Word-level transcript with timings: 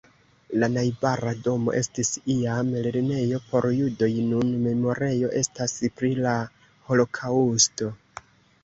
La 0.61 0.67
najbara 0.75 1.33
domo 1.47 1.75
estis 1.81 2.09
iam 2.37 2.71
lernejo 2.87 3.43
por 3.51 3.69
judoj, 3.77 4.11
nun 4.33 4.51
memorejo 4.67 5.31
estas 5.45 5.79
pri 6.01 6.13
la 6.27 6.37
holokaŭsto. 6.91 7.95